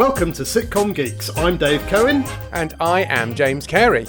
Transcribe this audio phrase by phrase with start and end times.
[0.00, 1.28] Welcome to Sitcom Geeks.
[1.36, 2.24] I'm Dave Cohen.
[2.52, 4.06] And I am James Cary.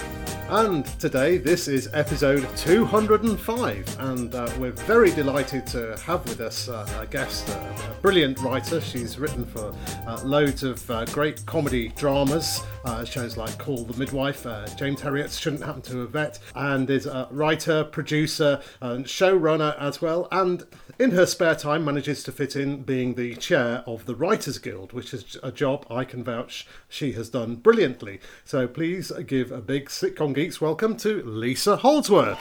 [0.52, 6.68] And today, this is episode 205, and uh, we're very delighted to have with us
[6.68, 8.82] uh, a guest, uh, a brilliant writer.
[8.82, 9.74] She's written for
[10.06, 15.38] uh, loads of uh, great comedy dramas, uh, shows like Call the Midwife, James Herriot's
[15.38, 20.28] Shouldn't Happen to a Vet, and is a writer, producer, and showrunner as well.
[20.34, 20.66] And
[21.02, 24.94] in her spare time, manages to fit in being the chair of the Writers Guild,
[24.94, 28.20] which is a job I can vouch she has done brilliantly.
[28.46, 32.38] So please give a big sitcom geeks welcome to Lisa Holdsworth.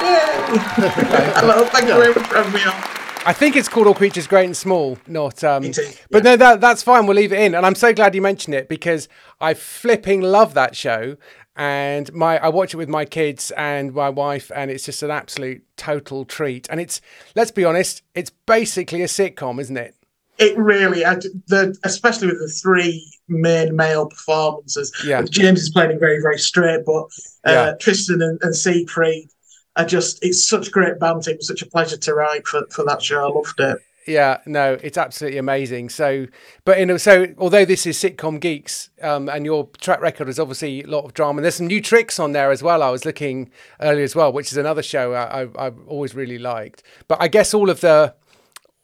[0.00, 3.02] Hello, thank you very much for having me on.
[3.24, 5.44] I think it's called All Creatures Great and Small, not.
[5.44, 5.72] Um, yeah.
[6.10, 7.06] But no, that that's fine.
[7.06, 9.06] We'll leave it in, and I'm so glad you mentioned it because
[9.40, 11.16] I flipping love that show,
[11.56, 15.10] and my I watch it with my kids and my wife, and it's just an
[15.10, 16.66] absolute total treat.
[16.70, 17.00] And it's
[17.34, 19.94] let's be honest, it's basically a sitcom, isn't it?
[20.38, 24.90] It really, I, the, especially with the three main male performances.
[25.04, 25.22] Yeah.
[25.22, 27.04] James is playing it very, very straight, but
[27.46, 27.72] uh, Yeah.
[27.78, 29.28] Tristan and, and Siegfried
[29.76, 31.30] are just, it's such great banter.
[31.30, 33.28] It was such a pleasure to write for, for that show.
[33.28, 33.78] I loved it.
[34.06, 35.88] Yeah, no, it's absolutely amazing.
[35.88, 36.26] So,
[36.64, 40.40] but you know, so although this is sitcom geeks, um, and your track record is
[40.40, 41.38] obviously a lot of drama.
[41.38, 42.82] And There's some new tricks on there as well.
[42.82, 46.38] I was looking earlier as well, which is another show I, I, I've always really
[46.38, 46.82] liked.
[47.06, 48.14] But I guess all of the,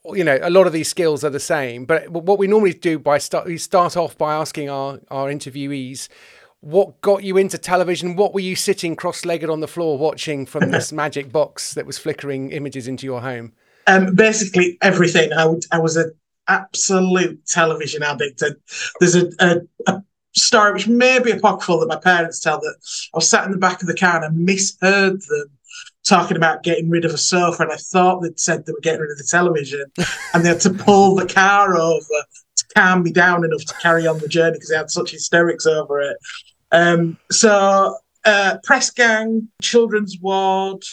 [0.05, 1.85] you know, a lot of these skills are the same.
[1.85, 6.07] But what we normally do by start, we start off by asking our our interviewees.
[6.61, 8.15] What got you into television?
[8.17, 11.97] What were you sitting cross-legged on the floor watching from this magic box that was
[11.97, 13.53] flickering images into your home?
[13.89, 15.33] Um, basically everything.
[15.33, 16.13] I would, I was an
[16.47, 18.41] absolute television addict.
[18.41, 18.55] And
[18.99, 20.03] there's a, a, a
[20.35, 22.75] story which may be apocryphal that my parents tell that
[23.13, 25.49] I was sat in the back of the car and I misheard them
[26.05, 29.01] talking about getting rid of a sofa, and I thought they'd said they were getting
[29.01, 29.85] rid of the television,
[30.33, 31.99] and they had to pull the car over
[32.57, 35.65] to calm me down enough to carry on the journey because they had such hysterics
[35.65, 36.17] over it.
[36.71, 40.83] Um, so, uh, Press Gang, Children's Ward,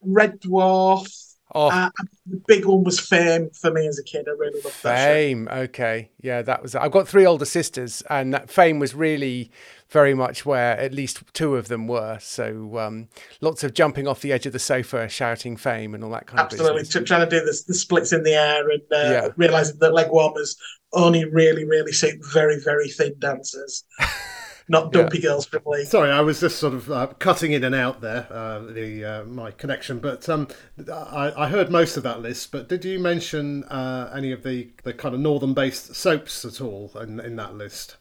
[0.00, 1.10] Red Dwarf.
[1.54, 1.90] Oh, Uh,
[2.26, 4.26] the big one was Fame for me as a kid.
[4.28, 5.04] I really loved that show.
[5.12, 5.48] Fame.
[5.50, 6.10] Okay.
[6.20, 6.74] Yeah, that was.
[6.74, 9.50] I've got three older sisters, and that Fame was really
[9.88, 12.18] very much where at least two of them were.
[12.20, 13.08] So um,
[13.40, 16.40] lots of jumping off the edge of the sofa, shouting Fame, and all that kind
[16.40, 16.90] Absolutely, of.
[16.90, 19.28] T- trying to do the, the splits in the air and uh, Yeah.
[19.36, 20.56] realizing that leg warmers
[20.92, 23.84] only really, really suit very, very thin dancers,
[24.68, 25.02] not Yeah.
[25.02, 25.62] dumpy girls from.
[25.84, 29.24] Sorry, I was just sort of uh, cutting in and out there, uh, the uh,
[29.24, 29.98] my connection.
[29.98, 30.48] But um,
[30.92, 32.52] I, I heard most of that list.
[32.52, 36.90] But did you mention uh, any of the, the kind of northern-based soaps at all
[37.00, 37.96] in, in that list?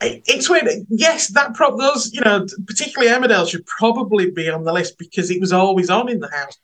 [0.00, 0.68] It's weird.
[0.90, 5.30] Yes, that pro- those you know, particularly Emmerdale should probably be on the list because
[5.30, 6.56] it was always on in the house.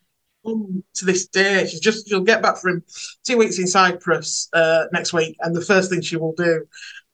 [0.47, 2.85] Um, To this day, she's just she'll get back from
[3.25, 6.67] two weeks in Cyprus uh, next week, and the first thing she will do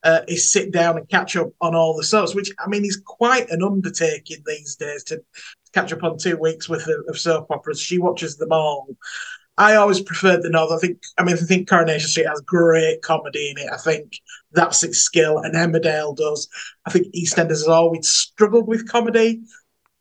[0.02, 2.34] uh, is sit down and catch up on all the soaps.
[2.34, 5.22] Which I mean is quite an undertaking these days to
[5.72, 7.80] catch up on two weeks worth of, of soap operas.
[7.80, 8.88] She watches them all.
[9.58, 10.72] I always preferred the North.
[10.72, 11.02] I think.
[11.18, 13.70] I mean, I think Coronation Street has great comedy in it.
[13.72, 14.18] I think
[14.52, 16.48] that's its skill, and Emmerdale does.
[16.86, 19.42] I think EastEnders has always struggled with comedy,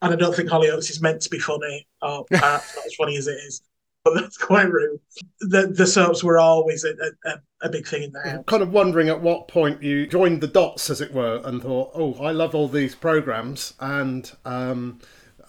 [0.01, 3.17] and I don't think Hollyoaks is meant to be funny, or perhaps not as funny
[3.17, 3.61] as it is.
[4.05, 5.01] But that's quite rude.
[5.41, 8.43] The the soaps were always a, a, a big thing in the house.
[8.45, 11.91] Kind of wondering at what point you joined the dots, as it were, and thought,
[11.93, 14.99] "Oh, I love all these programs," and um,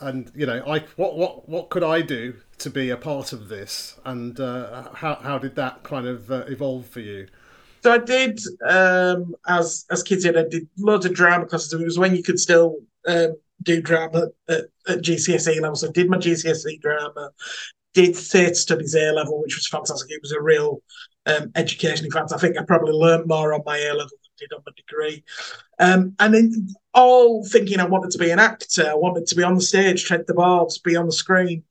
[0.01, 3.49] and you know, I what what what could I do to be a part of
[3.49, 7.29] this, and uh, how how did that kind of uh, evolve for you?
[7.83, 10.37] So I did um, as as kids did.
[10.37, 11.73] I did loads of drama classes.
[11.73, 15.77] It was when you could still um, do drama at, at GCSE level.
[15.77, 17.31] So I did my GCSE drama,
[17.95, 20.11] did theatre studies A level, which was fantastic.
[20.11, 20.83] It was a real
[21.27, 22.07] um, education.
[22.07, 24.53] In fact, I think I probably learnt more on my A level than I did
[24.53, 25.25] on my degree.
[25.79, 29.43] Um, and then all thinking I wanted to be an actor, I wanted to be
[29.43, 31.65] on the stage, tread the boards, be on the screen.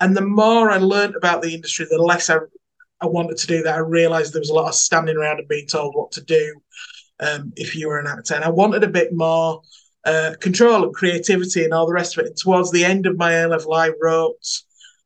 [0.00, 2.38] And the more I learnt about the industry, the less I
[3.00, 3.76] I wanted to do that.
[3.76, 6.60] I realised there was a lot of standing around and being told what to do
[7.20, 8.34] um, if you were an actor.
[8.34, 9.62] And I wanted a bit more
[10.04, 12.28] uh, control and creativity and all the rest of it.
[12.28, 14.44] And towards the end of my A level, I wrote,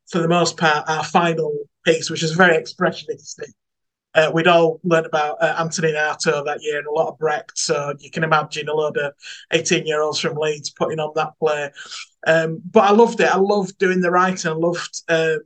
[0.09, 1.53] for the most part, our final
[1.85, 3.51] piece, which is very expressionistic.
[4.15, 7.57] Uh, we'd all learned about uh, Antonin Artaud that year and a lot of Brecht.
[7.57, 9.13] So you can imagine a load of
[9.51, 11.71] 18 year olds from Leeds putting on that play.
[12.27, 13.33] Um, but I loved it.
[13.33, 14.51] I loved doing the writing.
[14.51, 15.37] I loved uh,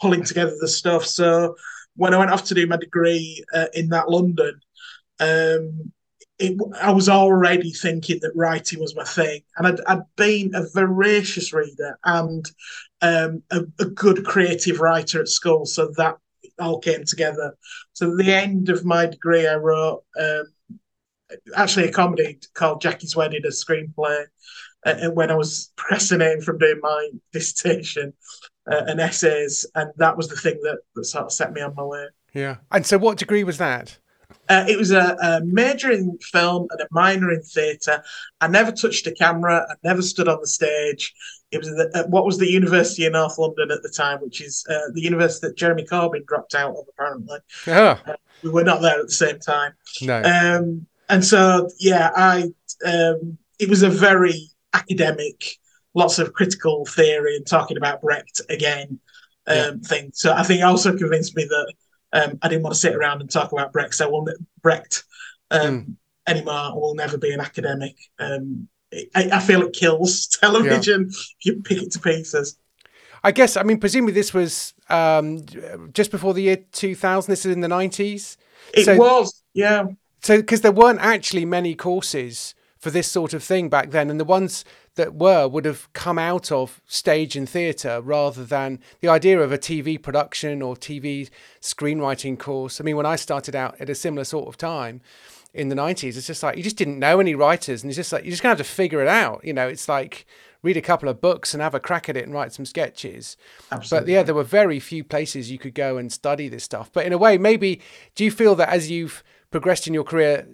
[0.00, 1.06] pulling together the stuff.
[1.06, 1.56] So
[1.96, 4.60] when I went off to do my degree uh, in that London,
[5.18, 5.92] um,
[6.40, 10.66] it, I was already thinking that writing was my thing, and I'd, I'd been a
[10.74, 12.50] voracious reader and
[13.02, 16.16] um, a, a good creative writer at school, so that
[16.58, 17.56] all came together.
[17.92, 20.44] So the end of my degree, I wrote um,
[21.54, 24.24] actually a comedy called Jackie's Wedding, a screenplay.
[24.86, 28.14] Uh, when I was procrastinating from doing my dissertation
[28.70, 31.74] uh, and essays, and that was the thing that, that sort of set me on
[31.74, 32.06] my way.
[32.32, 32.56] Yeah.
[32.72, 33.98] And so, what degree was that?
[34.48, 38.02] Uh, it was a, a, major in film and a minor in theatre.
[38.40, 39.64] I never touched a camera.
[39.70, 41.14] I never stood on the stage.
[41.52, 44.64] It was the, what was the University in North London at the time, which is
[44.68, 47.38] uh, the university that Jeremy Corbyn dropped out of, apparently.
[47.68, 47.98] Oh.
[48.06, 49.72] Uh, we were not there at the same time.
[50.02, 50.22] No.
[50.22, 52.50] Um, and so, yeah, I
[52.84, 55.58] um, it was a very academic,
[55.94, 58.98] lots of critical theory and talking about Brecht again
[59.46, 59.70] um, yeah.
[59.84, 60.10] thing.
[60.14, 61.74] So I think also convinced me that
[62.12, 63.94] um, I didn't want to sit around and talk about Brecht.
[63.94, 65.04] So I Brecht
[65.50, 65.94] um, mm.
[66.26, 66.54] anymore.
[66.54, 67.96] I will never be an academic.
[68.18, 71.52] Um, I, I, feel it kills television yeah.
[71.52, 72.56] you pick it to pieces.
[73.22, 75.44] I guess, I mean, presumably this was um,
[75.92, 77.30] just before the year 2000.
[77.30, 78.36] This is in the 90s.
[78.72, 79.84] It so, was, yeah.
[80.22, 84.18] So, because there weren't actually many courses for this sort of thing back then, and
[84.18, 84.64] the ones
[84.96, 89.52] that were would have come out of stage and theatre rather than the idea of
[89.52, 92.80] a TV production or TV screenwriting course.
[92.80, 95.00] I mean, when I started out at a similar sort of time
[95.54, 98.12] in the 90s, it's just like you just didn't know any writers, and it's just
[98.12, 99.44] like you're just gonna have to figure it out.
[99.44, 100.26] You know, it's like
[100.62, 103.36] read a couple of books and have a crack at it and write some sketches.
[103.72, 104.06] Absolutely.
[104.06, 106.90] But yeah, there were very few places you could go and study this stuff.
[106.92, 107.80] But in a way, maybe
[108.14, 110.46] do you feel that as you've progressed in your career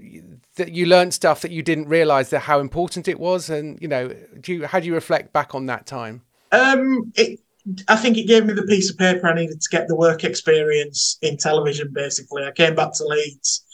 [0.56, 3.88] that you learned stuff that you didn't realize that how important it was and you
[3.88, 4.08] know
[4.40, 6.22] do you how do you reflect back on that time?
[6.52, 7.40] Um it,
[7.88, 10.22] i think it gave me the piece of paper i needed to get the work
[10.24, 12.44] experience in television basically.
[12.44, 13.64] I came back to leeds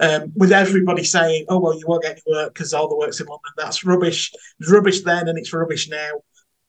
[0.00, 3.20] um, with everybody saying oh well you won't get any work because all the work's
[3.20, 3.52] in london.
[3.56, 4.32] That's rubbish.
[4.58, 6.12] It's rubbish then and it's rubbish now.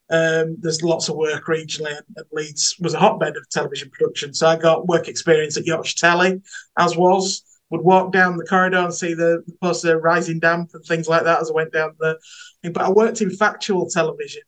[0.09, 4.33] Um, there's lots of work regionally, and Leeds was a hotbed of television production.
[4.33, 6.41] So I got work experience at Yorkshire Telly,
[6.77, 7.41] as was
[7.73, 11.41] would walk down the corridor and see the, poster rising damp and things like that
[11.41, 12.19] as I went down the.
[12.61, 14.43] But I worked in factual television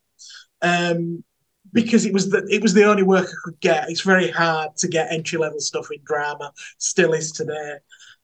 [0.62, 1.24] um,
[1.72, 3.90] because it was the it was the only work I could get.
[3.90, 7.78] It's very hard to get entry level stuff in drama, still is today.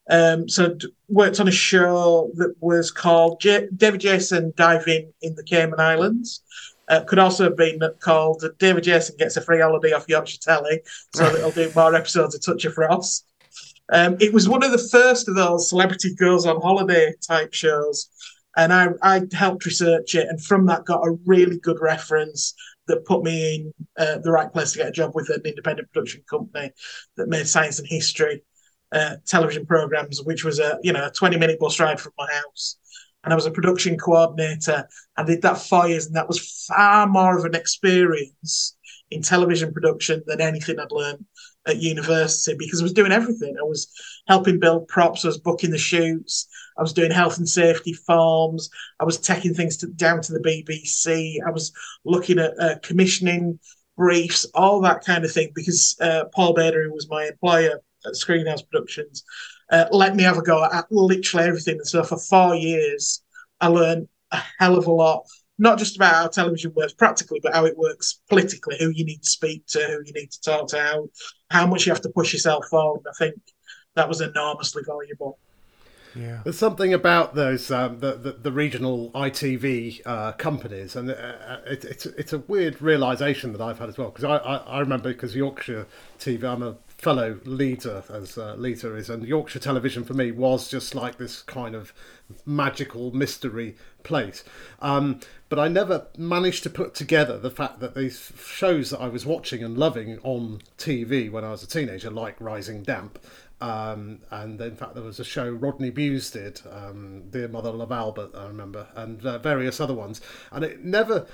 [0.09, 0.77] Um, so
[1.09, 6.43] worked on a show that was called J- David Jason Diving in the Cayman Islands.
[6.89, 10.81] Uh, could also have been called David Jason gets a free holiday off Yorkshire Telly,
[11.13, 13.27] so he'll do more episodes of Touch of Frost.
[13.91, 18.09] Um, it was one of the first of those celebrity girls on holiday type shows,
[18.57, 22.55] and I, I helped research it, and from that got a really good reference
[22.87, 25.91] that put me in uh, the right place to get a job with an independent
[25.93, 26.71] production company
[27.17, 28.43] that made science and history
[28.93, 32.29] uh, television programs, which was a you know a twenty minute bus ride from my
[32.33, 32.77] house.
[33.25, 34.89] And I was a production coordinator.
[35.17, 38.77] I did that for years, and that was far more of an experience
[39.13, 41.25] in television production than anything I'd learned
[41.67, 43.57] at university because I was doing everything.
[43.59, 43.89] I was
[44.27, 48.69] helping build props, I was booking the shoots, I was doing health and safety forms,
[48.99, 51.73] I was taking things to, down to the BBC, I was
[52.05, 53.59] looking at uh, commissioning
[53.97, 55.53] briefs, all that kind of thing.
[55.55, 59.25] Because uh, Paul Bader, who was my employer at Screenhouse Productions,
[59.71, 61.77] uh, let me have a go at literally everything.
[61.77, 63.23] And so for four years,
[63.61, 65.25] I learned a hell of a lot
[65.63, 69.23] not just about how television works practically, but how it works politically, who you need
[69.23, 71.09] to speak to, who you need to talk to, how,
[71.53, 73.03] how much you have to push yourself forward.
[73.09, 73.35] I think
[73.95, 75.39] that was enormously valuable.
[76.15, 76.41] Yeah.
[76.45, 81.61] There's something about those um, the, the, the regional ITV uh, companies, and uh, uh,
[81.67, 84.81] it, it's it's a weird realization that I've had as well because I, I, I
[84.81, 85.87] remember because Yorkshire
[86.19, 90.71] TV, I'm a fellow leader as uh, leader is, and Yorkshire Television for me was
[90.71, 91.93] just like this kind of
[92.47, 94.45] magical mystery place.
[94.81, 95.19] Um,
[95.49, 99.27] but I never managed to put together the fact that these shows that I was
[99.27, 103.19] watching and loving on TV when I was a teenager, like Rising Damp,
[103.61, 107.91] um, and in fact, there was a show Rodney Bewes did, um, Dear Mother Love
[107.91, 110.21] Albert, I remember, and uh, various other ones.
[110.53, 111.27] And it never,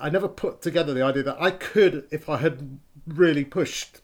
[0.00, 3.98] I never put together the idea that I could, if I had really pushed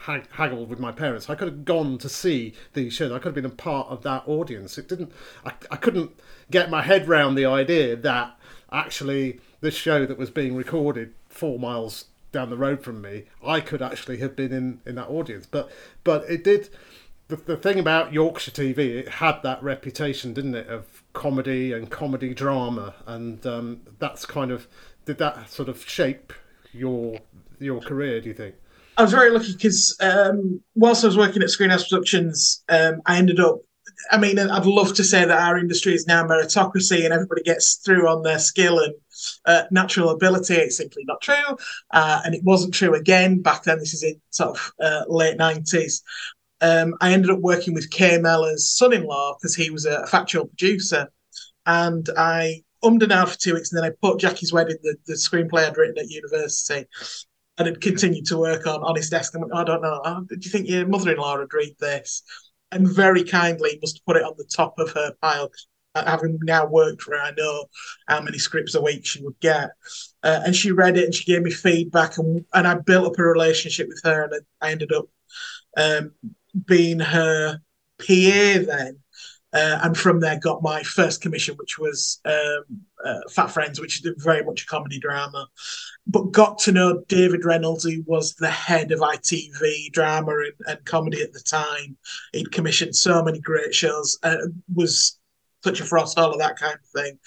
[0.00, 1.28] haggled with my parents.
[1.28, 3.12] I could have gone to see these shows.
[3.12, 4.78] I could have been a part of that audience.
[4.78, 5.12] It didn't.
[5.44, 6.12] I, I couldn't
[6.50, 8.38] get my head round the idea that
[8.72, 13.60] actually this show that was being recorded four miles down the road from me, I
[13.60, 15.46] could actually have been in in that audience.
[15.46, 15.70] But
[16.04, 16.68] but it did.
[17.28, 21.88] The, the thing about Yorkshire TV, it had that reputation, didn't it, of comedy and
[21.88, 24.66] comedy drama, and um, that's kind of
[25.04, 26.32] did that sort of shape
[26.72, 27.20] your
[27.58, 28.20] your career?
[28.20, 28.56] Do you think?
[29.00, 33.16] I was very lucky because um, whilst I was working at Screenhouse Productions, um, I
[33.16, 33.60] ended up.
[34.10, 37.76] I mean, I'd love to say that our industry is now meritocracy and everybody gets
[37.76, 38.94] through on their skill and
[39.46, 40.54] uh, natural ability.
[40.54, 41.56] It's simply not true,
[41.92, 43.78] uh, and it wasn't true again back then.
[43.78, 46.02] This is in sort of uh, late nineties.
[46.60, 51.08] um, I ended up working with Kay Mellor's son-in-law because he was a factual producer,
[51.64, 55.14] and I ummed and for two weeks, and then I put Jackie's Wedding, the, the
[55.14, 56.86] screenplay I'd written at university,
[57.60, 59.34] and had continued to work on on his desk.
[59.34, 62.22] And went, I don't know, do you think your mother-in-law would read this?
[62.72, 65.50] And very kindly must put it on the top of her pile.
[65.94, 67.66] Having now worked for her, I know
[68.08, 69.70] how many scripts a week she would get.
[70.22, 73.18] Uh, and she read it and she gave me feedback, and, and I built up
[73.18, 75.06] a relationship with her, and I ended up
[75.76, 76.12] um,
[76.64, 77.58] being her
[77.98, 78.99] PA then.
[79.52, 82.64] Uh, and from there got my first commission, which was um,
[83.04, 85.46] uh, Fat Friends, which is very much a comedy drama.
[86.06, 90.84] But got to know David Reynolds, who was the head of ITV drama and, and
[90.84, 91.96] comedy at the time.
[92.32, 94.36] He'd commissioned so many great shows, uh,
[94.72, 95.18] was
[95.64, 97.18] such a frost, all of that kind of thing.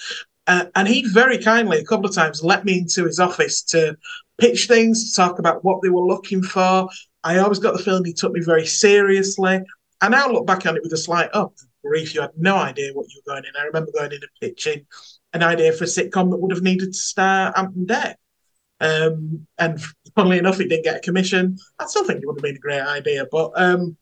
[0.48, 3.96] Uh, and he very kindly, a couple of times, let me into his office to
[4.38, 6.90] pitch things, to talk about what they were looking for,
[7.24, 9.62] I always got the feeling he took me very seriously.
[10.02, 11.54] I now look back on it with a slight, oh,
[11.84, 13.52] grief, you had no idea what you were going in.
[13.60, 14.86] I remember going in and pitching
[15.34, 18.16] an idea for a sitcom that would have needed to star Ant and Dec.
[18.80, 19.82] Um, and
[20.16, 21.58] funnily enough, it didn't get a commission.
[21.80, 23.98] I still think it would have been a great idea, but um,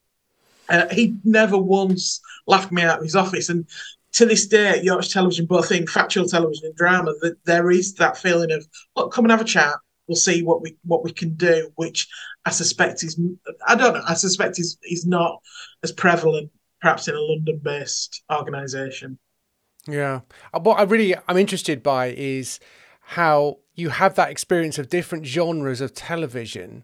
[0.70, 3.50] uh, he never once laughed me out of his office.
[3.50, 3.68] And
[4.14, 7.94] to this day, at Yorkshire Television, both in factual television and drama, that there is
[7.96, 9.76] that feeling of, look, come and have a chat.
[10.08, 12.10] We'll see what we what we can do, which
[12.44, 13.20] I suspect is
[13.66, 14.04] I don't know.
[14.06, 15.40] I suspect is is not
[15.84, 19.20] as prevalent perhaps in a London-based organisation.
[19.88, 20.22] Yeah,
[20.54, 22.60] uh, what I really I'm interested by is
[23.02, 26.84] how you have that experience of different genres of television,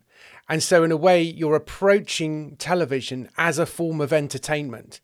[0.49, 5.01] and so in a way you're approaching television as a form of entertainment.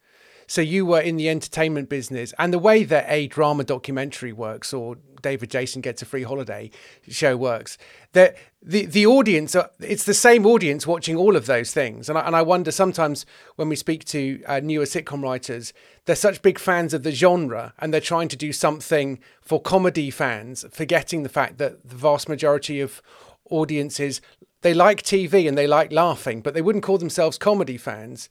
[0.47, 4.73] So you were in the entertainment business, and the way that a drama documentary works,
[4.73, 6.69] or David Jason gets a free holiday
[7.07, 7.77] show works,
[8.11, 12.27] that the the audience, it's the same audience watching all of those things, and I,
[12.27, 15.73] and I wonder sometimes when we speak to uh, newer sitcom writers,
[16.05, 20.11] they're such big fans of the genre, and they're trying to do something for comedy
[20.11, 23.01] fans, forgetting the fact that the vast majority of
[23.49, 24.21] audiences
[24.63, 28.29] they like TV and they like laughing, but they wouldn't call themselves comedy fans.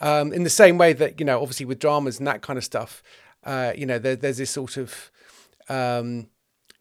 [0.00, 2.64] Um, in the same way that you know, obviously with dramas and that kind of
[2.64, 3.02] stuff,
[3.44, 5.10] uh, you know, there, there's this sort of
[5.68, 6.28] um,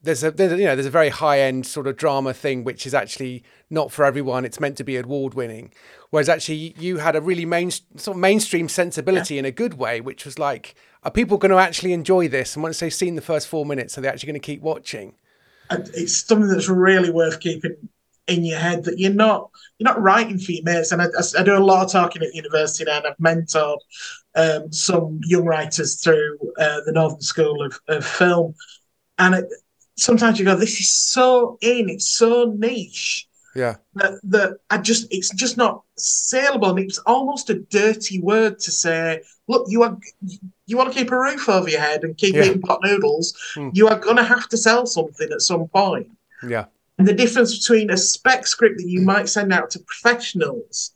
[0.02, 2.86] there's a there's, you know there's a very high end sort of drama thing which
[2.86, 4.46] is actually not for everyone.
[4.46, 5.74] It's meant to be award winning,
[6.10, 9.40] whereas actually you had a really main sort of mainstream sensibility yeah.
[9.40, 12.56] in a good way, which was like, are people going to actually enjoy this?
[12.56, 15.16] And once they've seen the first four minutes, are they actually going to keep watching?
[15.70, 17.76] It's something that's really worth keeping
[18.28, 20.92] in your head that you're not you're not writing for your mates.
[20.92, 23.80] And I, I, I do a lot of talking at university now, and I've mentored
[24.36, 28.54] um, some young writers through uh, the Northern School of, of Film.
[29.18, 29.46] And it,
[29.96, 33.78] sometimes you go, "This is so in, it's so niche." Yeah.
[33.96, 38.72] That, that I just it's just not saleable, and it's almost a dirty word to
[38.72, 39.22] say.
[39.48, 39.98] Look, you are
[40.68, 42.44] you want to keep a roof over your head and keep yeah.
[42.44, 43.36] eating pot noodles.
[43.56, 43.72] Mm.
[43.74, 46.12] You are going to have to sell something at some point.
[46.48, 46.66] Yeah.
[46.98, 50.92] And the difference between a spec script that you might send out to professionals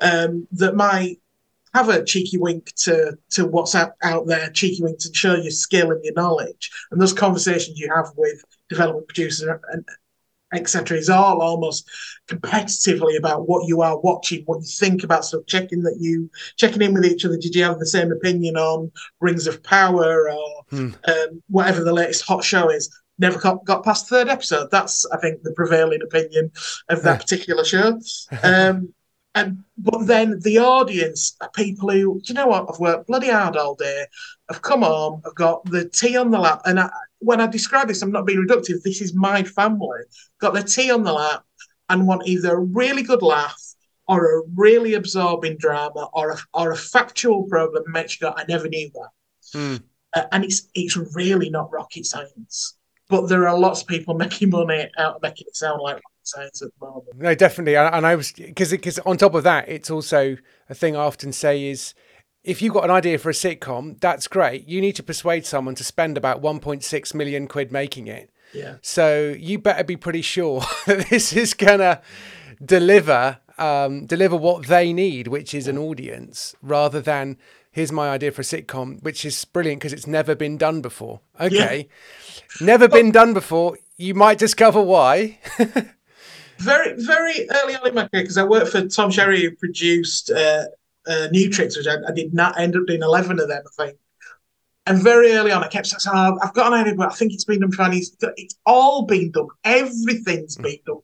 [0.00, 1.20] um, that might
[1.72, 5.50] have a cheeky wink to to what's out, out there, cheeky wink to show your
[5.50, 9.84] skill and your knowledge, and those conversations you have with development producers and
[10.54, 10.96] etc.
[10.96, 11.88] is all almost
[12.28, 16.82] competitively about what you are watching, what you think about stuff, checking that you checking
[16.82, 17.36] in with each other.
[17.36, 20.90] Did you have the same opinion on Rings of Power or hmm.
[21.06, 22.88] um, whatever the latest hot show is?
[23.18, 24.70] Never got, got past third episode.
[24.70, 26.52] That's, I think, the prevailing opinion
[26.88, 28.00] of that particular show.
[28.42, 28.92] Um,
[29.34, 33.54] and but then the audience are people who, you know what, I've worked bloody hard
[33.54, 34.06] all day.
[34.48, 37.88] I've come home, I've got the tea on the lap, and I, when I describe
[37.88, 38.82] this, I'm not being reductive.
[38.82, 40.00] This is my family.
[40.40, 41.44] Got the tea on the lap
[41.90, 43.62] and want either a really good laugh
[44.08, 47.84] or a really absorbing drama or a, or a factual problem.
[47.88, 49.58] Make sure I never knew that.
[49.58, 49.82] Mm.
[50.14, 52.76] Uh, and it's it's really not rocket science
[53.08, 56.62] but there are lots of people making money out of making it sound like science
[56.62, 57.06] at the moment.
[57.16, 57.76] No, definitely.
[57.76, 60.36] And, I was because because on top of that, it's also
[60.68, 61.94] a thing I often say is
[62.44, 64.68] if you've got an idea for a sitcom, that's great.
[64.68, 68.30] You need to persuade someone to spend about 1.6 million quid making it.
[68.54, 68.76] Yeah.
[68.82, 72.00] So you better be pretty sure that this is gonna
[72.64, 77.38] deliver um, deliver what they need, which is an audience, rather than
[77.76, 81.20] here's my idea for a sitcom, which is brilliant because it's never been done before.
[81.38, 81.88] Okay,
[82.30, 82.66] yeah.
[82.66, 83.76] never been done before.
[83.98, 85.38] You might discover why.
[86.58, 90.30] very, very early on in my career, because I worked for Tom Sherry, who produced
[90.30, 90.64] uh,
[91.06, 93.84] uh, New Tricks, which I, I, did not end up doing 11 of them, I
[93.84, 93.98] think.
[94.86, 97.34] And very early on, I kept saying, oh, I've got an idea, but I think
[97.34, 99.48] it's been done for It's, it's all been done.
[99.64, 101.00] Everything's been done.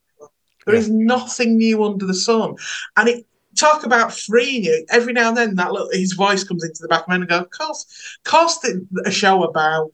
[0.64, 0.80] There yeah.
[0.80, 2.54] is nothing new under the sun.
[2.96, 3.26] And it
[3.62, 4.84] talk about freeing you.
[4.90, 7.20] Every now and then, that little his voice comes into the back of my head
[7.22, 7.86] and go, "Of course,
[8.24, 8.58] of course,
[9.06, 9.92] a show about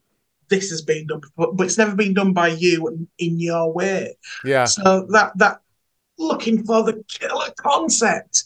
[0.49, 3.73] this has been done, before, but it's never been done by you and in your
[3.73, 4.65] way." Yeah.
[4.65, 5.61] So that that
[6.19, 8.45] looking for the killer concept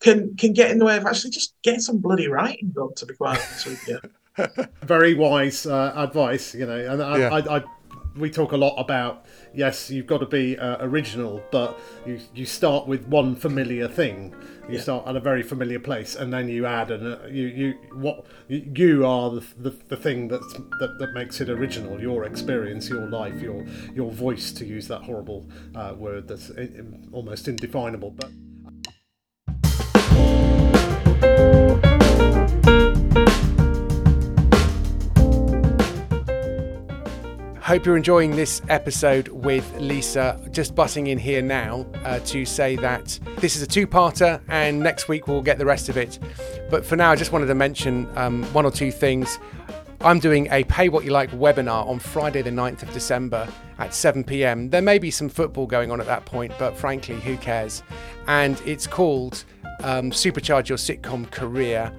[0.00, 2.94] can can get in the way of actually just getting some bloody writing done.
[2.96, 4.00] To be quite honest with you.
[4.82, 7.28] Very wise uh, advice, you know, and I, Yeah.
[7.30, 7.64] I, I,
[8.20, 9.24] we talk a lot about
[9.54, 14.34] yes, you've got to be uh, original, but you you start with one familiar thing.
[14.68, 14.82] You Yeah.
[14.82, 18.24] start at a very familiar place, and then you add, and uh, you you what
[18.48, 22.00] you, are the, the, the thing that's that, that makes it original.
[22.00, 26.68] Your experience, your life, your your voice, to use that horrible uh, word that's i-
[27.12, 28.30] almost indefinable, but.
[37.70, 40.40] Hope you're enjoying this episode with Lisa.
[40.50, 44.80] Just butting in here now uh, to say that this is a two parter and
[44.80, 46.18] next week we'll get the rest of it.
[46.68, 49.38] But for now, I just wanted to mention um, one or two things.
[50.00, 53.46] I'm doing a Pay What You Like webinar on Friday, the 9th of December
[53.78, 54.70] at 7 pm.
[54.70, 57.84] There may be some football going on at that point, but frankly, who cares?
[58.26, 59.44] And it's called
[59.84, 61.92] um, Supercharge Your Sitcom Career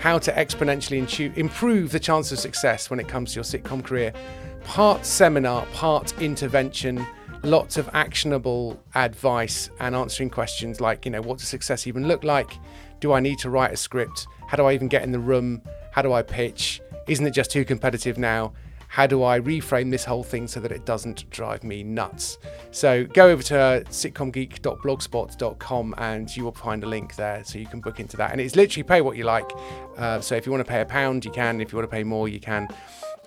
[0.00, 4.12] How to Exponentially Improve the Chance of Success when it comes to your sitcom career.
[4.64, 7.06] Part seminar, part intervention,
[7.44, 12.24] lots of actionable advice and answering questions like, you know, what does success even look
[12.24, 12.50] like?
[13.00, 14.26] Do I need to write a script?
[14.48, 15.60] How do I even get in the room?
[15.92, 16.80] How do I pitch?
[17.06, 18.52] Isn't it just too competitive now?
[18.88, 22.38] How do I reframe this whole thing so that it doesn't drive me nuts?
[22.70, 27.80] So go over to sitcomgeek.blogspot.com and you will find a link there so you can
[27.80, 28.30] book into that.
[28.30, 29.50] And it's literally pay what you like.
[29.96, 31.60] Uh, so if you want to pay a pound, you can.
[31.60, 32.68] If you want to pay more, you can.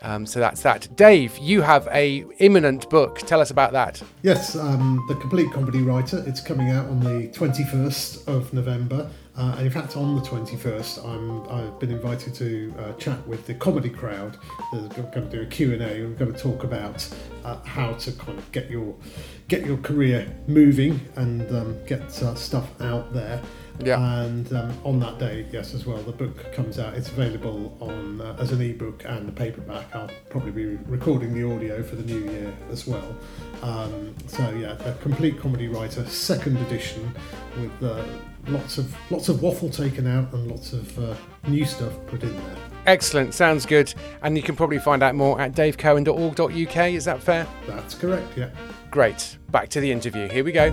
[0.01, 0.87] Um, so that's that.
[0.95, 3.19] Dave, you have a imminent book.
[3.19, 4.01] Tell us about that.
[4.21, 6.23] Yes, um, The Complete Comedy Writer.
[6.27, 9.09] It's coming out on the 21st of November.
[9.37, 13.45] Uh, and in fact, on the 21st, I'm, I've been invited to uh, chat with
[13.45, 14.37] the comedy crowd.
[14.73, 15.77] They're going to do a Q&A.
[15.77, 17.07] We're going to talk about
[17.43, 18.95] uh, how to kind of get your
[19.47, 23.41] get your career moving and um, get uh, stuff out there.
[23.79, 24.23] Yeah.
[24.23, 26.95] And um, on that day, yes, as well, the book comes out.
[26.95, 29.95] It's available on uh, as an ebook and a paperback.
[29.95, 33.15] I'll probably be recording the audio for the new year as well.
[33.61, 37.13] Um, so yeah, the complete comedy writer, second edition,
[37.59, 38.03] with uh,
[38.47, 41.15] lots of lots of waffle taken out and lots of uh,
[41.47, 42.55] new stuff put in there.
[42.85, 43.33] Excellent.
[43.33, 43.93] Sounds good.
[44.21, 46.77] And you can probably find out more at davecohen.org.uk.
[46.93, 47.45] Is that fair?
[47.67, 48.37] That's correct.
[48.37, 48.49] Yeah.
[48.91, 49.37] Great.
[49.49, 50.29] Back to the interview.
[50.29, 50.71] Here we go.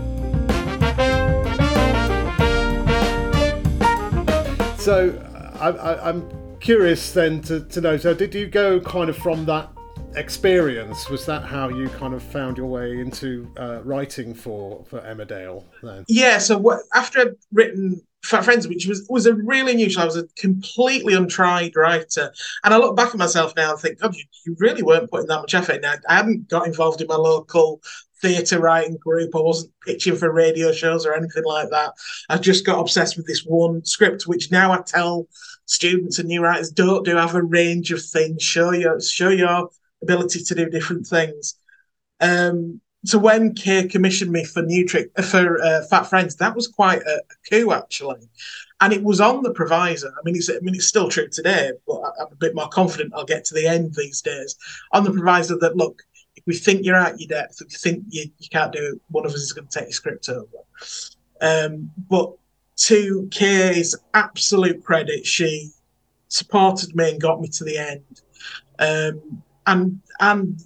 [4.84, 5.18] So
[5.60, 7.96] I, I'm curious then to, to know.
[7.96, 9.70] So did you go kind of from that
[10.14, 11.08] experience?
[11.08, 15.64] Was that how you kind of found your way into uh, writing for for Emmerdale
[15.82, 16.04] then?
[16.06, 20.04] Yeah, so what, after I'd written Fat Friends, which was was a really unusual, I
[20.04, 22.30] was a completely untried writer,
[22.62, 25.28] and I look back at myself now and think, God, you, you really weren't putting
[25.28, 25.84] that much effort in.
[25.86, 27.80] I hadn't got involved in my local
[28.20, 29.34] theatre writing group.
[29.34, 31.92] I wasn't pitching for radio shows or anything like that.
[32.28, 35.28] I just got obsessed with this one script, which now I tell
[35.66, 37.16] students and new writers don't do.
[37.16, 38.42] Have a range of things.
[38.42, 39.68] Show your show your
[40.02, 41.56] ability to do different things.
[42.20, 46.68] Um, so when Kay commissioned me for New Trick for uh, Fat Friends, that was
[46.68, 48.20] quite a, a coup actually,
[48.80, 50.08] and it was on the proviso.
[50.08, 52.68] I mean, it's I mean it's still true today, but I- I'm a bit more
[52.68, 54.56] confident I'll get to the end these days
[54.92, 56.02] on the proviso that look,
[56.46, 59.32] we think you're out your depth, we think you, you can't do it, one of
[59.32, 60.46] us is going to take your script over.
[61.40, 62.32] Um, but
[62.76, 65.70] to Kay's absolute credit, she
[66.28, 68.22] supported me and got me to the end,
[68.78, 70.60] um, and and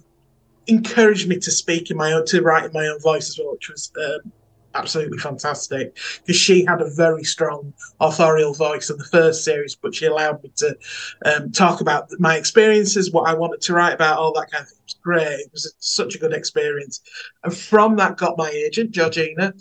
[0.67, 3.53] encouraged me to speak in my own, to write in my own voice as well,
[3.53, 4.31] which was um,
[4.75, 9.95] absolutely fantastic because she had a very strong authorial voice in the first series, but
[9.95, 10.77] she allowed me to
[11.25, 14.69] um, talk about my experiences, what I wanted to write about, all that kind of
[14.69, 14.77] thing.
[14.79, 15.39] It was great.
[15.39, 17.01] It was such a good experience.
[17.43, 19.53] And from that, got my agent, Georgina,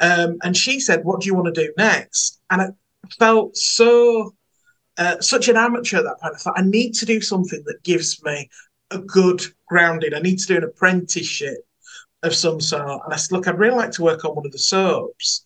[0.00, 2.40] um, and she said, What do you want to do next?
[2.50, 2.68] And I
[3.18, 4.34] felt so.
[4.96, 6.34] Uh, such an amateur at that point.
[6.34, 8.50] I thought I need to do something that gives me
[8.90, 10.12] a good grounding.
[10.12, 11.58] I need to do an apprenticeship
[12.22, 13.02] of some sort.
[13.04, 15.44] And I said, look, I'd really like to work on one of the soaps.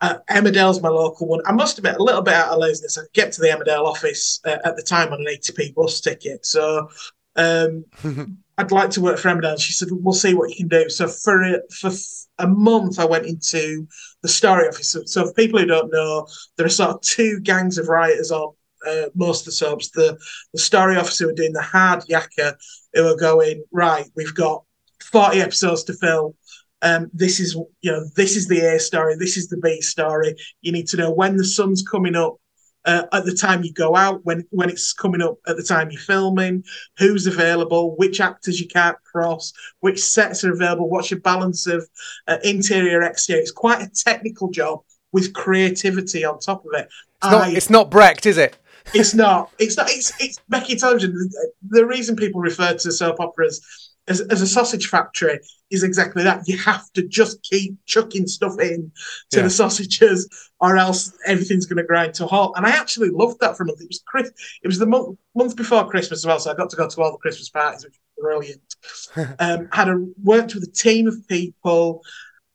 [0.00, 1.40] Uh, Emmerdale's my local one.
[1.46, 2.98] I must admit, a little bit out of laziness.
[2.98, 6.44] I get to the Emmerdale office uh, at the time on an 80p bus ticket.
[6.44, 6.88] So
[7.36, 7.84] um,
[8.58, 9.60] I'd like to work for Emmerdale.
[9.60, 10.88] She said, we'll see what you can do.
[10.90, 11.90] So for a, for
[12.38, 13.86] a month, I went into
[14.22, 14.90] the story office.
[14.90, 18.32] So, so for people who don't know, there are sort of two gangs of writers
[18.32, 18.52] on
[18.86, 19.90] uh, most of the soaps.
[19.90, 20.18] The
[20.52, 22.56] the story officer who are doing the hard yakka,
[22.92, 24.06] who are going right.
[24.16, 24.64] We've got
[25.02, 26.34] forty episodes to fill.
[26.82, 30.34] um, this is you know this is the A story, this is the B story.
[30.60, 32.36] You need to know when the sun's coming up
[32.84, 35.90] uh, at the time you go out, when when it's coming up at the time
[35.90, 36.64] you're filming,
[36.98, 41.88] who's available, which actors you can't cross, which sets are available, what's your balance of
[42.26, 43.40] uh, interior exterior.
[43.40, 44.80] It's quite a technical job
[45.12, 46.88] with creativity on top of it.
[47.18, 48.58] It's not, I, it's not Brecht, is it?
[48.94, 49.52] it's not.
[49.60, 49.88] It's not.
[49.90, 51.30] It's it's Becky Television.
[51.68, 56.46] The reason people refer to soap operas as, as a sausage factory is exactly that.
[56.46, 58.92] You have to just keep chucking stuff in
[59.30, 59.44] to yeah.
[59.44, 60.28] the sausages,
[60.60, 62.52] or else everything's going to grind to a halt.
[62.56, 63.80] And I actually loved that for a month.
[63.80, 64.30] It was Chris.
[64.62, 67.02] It was the month month before Christmas as well, so I got to go to
[67.02, 69.36] all the Christmas parties, which was brilliant.
[69.40, 72.02] um, had a, worked with a team of people.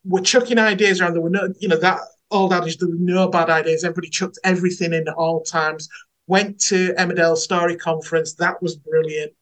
[0.06, 1.14] We're chucking ideas around.
[1.14, 2.00] There were no, you know, that
[2.32, 2.78] old adage.
[2.78, 3.84] There were no bad ideas.
[3.84, 5.90] Everybody chucked everything in at all times.
[6.28, 8.36] Went to Emmerdale Story Conference.
[8.36, 9.34] That was brilliant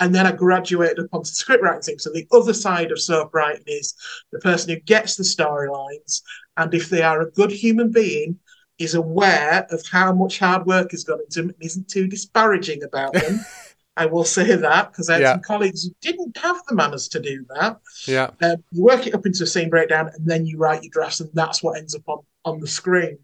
[0.00, 1.98] and then I graduated up onto script writing.
[1.98, 3.94] So the other side of soap writing is
[4.32, 6.22] the person who gets the storylines,
[6.56, 8.38] and if they are a good human being,
[8.78, 12.82] is aware of how much hard work has gone into them and isn't too disparaging
[12.82, 13.40] about them.
[13.96, 15.32] I will say that because I had yeah.
[15.32, 17.78] some colleagues who didn't have the manners to do that.
[18.06, 20.90] Yeah, um, you work it up into a scene breakdown, and then you write your
[20.90, 23.18] drafts, and that's what ends up on on the screen.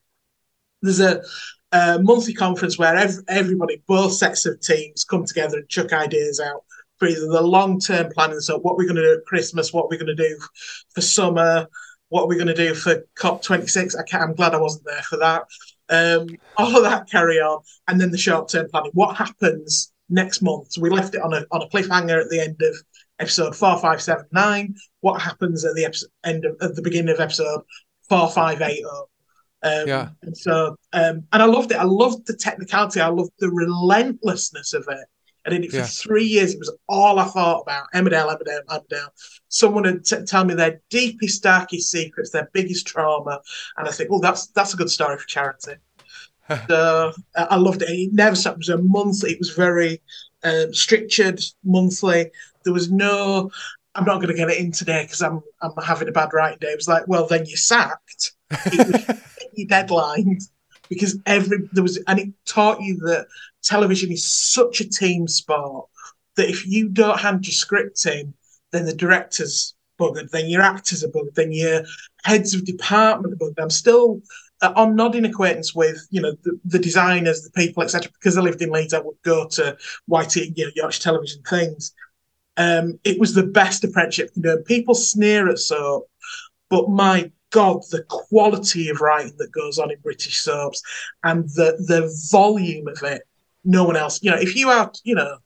[0.82, 1.22] There's a
[1.72, 6.40] a monthly conference where every, everybody, both sets of teams, come together and chuck ideas
[6.40, 6.64] out
[6.98, 8.40] for either the long term planning.
[8.40, 10.38] So, what we're going to do at Christmas, what we're going to do
[10.94, 11.66] for summer,
[12.08, 13.98] what we're going to do for COP26.
[13.98, 15.42] I can't, I'm glad I wasn't there for that.
[15.88, 18.92] Um, all of that carry on, and then the short term planning.
[18.94, 20.72] What happens next month?
[20.72, 22.74] So we left it on a on a cliffhanger at the end of
[23.18, 24.74] episode four, five, seven, nine.
[25.00, 27.62] What happens at the episode, end of at the beginning of episode
[28.08, 29.08] four, five, eight, oh?
[29.62, 30.08] Um, yeah.
[30.22, 31.78] And so, um, and I loved it.
[31.78, 33.00] I loved the technicality.
[33.00, 35.06] I loved the relentlessness of it.
[35.46, 35.86] I did it for yeah.
[35.86, 36.54] three years.
[36.54, 37.86] It was all I thought about.
[37.94, 39.08] Emmerdale, Emmerdale, Emmerdale.
[39.48, 43.40] Someone would t- tell me their deepest, darkest secrets, their biggest trauma,
[43.76, 45.74] and I think, well, that's that's a good story for charity.
[46.68, 47.90] so I loved it.
[47.90, 48.56] It never stopped.
[48.56, 49.24] It was a month.
[49.24, 50.00] It was very
[50.42, 52.30] um, structured, monthly.
[52.64, 53.50] There was no.
[53.94, 56.58] I'm not going to get it in today because I'm I'm having a bad writing
[56.60, 56.68] day.
[56.68, 58.32] It was like, well, then you're sacked.
[58.50, 59.16] It
[59.56, 60.38] was deadline
[60.88, 63.26] because every there was and it taught you that
[63.66, 65.88] television is such a team sport
[66.36, 68.34] that if you don't hand your script in,
[68.72, 71.82] then the director's buggered, then your actors are buggered, then your
[72.24, 73.62] heads of department are buggered.
[73.62, 74.20] I'm still
[74.62, 78.10] uh, on nodding acquaintance with you know the, the designers, the people, etc.
[78.12, 79.76] Because I lived in Leeds, I would go to
[80.08, 81.92] YT, you know, Yorkshire Television things.
[82.56, 84.58] Um, it was the best apprenticeship you know.
[84.58, 86.08] People sneer at soap,
[86.70, 90.82] but my God, the quality of writing that goes on in British soaps
[91.22, 93.22] and the the volume of it,
[93.66, 94.22] no one else.
[94.22, 95.38] You know, if you are, you know,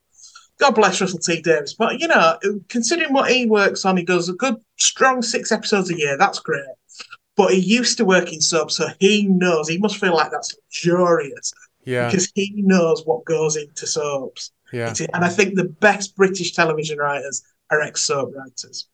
[0.59, 4.28] God bless Russell T Davies, but you know, considering what he works on, he does
[4.28, 6.16] a good, strong six episodes a year.
[6.18, 6.64] That's great.
[7.37, 9.68] But he used to work in soaps, so he knows.
[9.68, 11.52] He must feel like that's luxurious.
[11.85, 12.06] Yeah.
[12.06, 14.52] Because he knows what goes into soaps.
[14.72, 14.92] Yeah.
[15.14, 18.87] And I think the best British television writers are ex soap writers.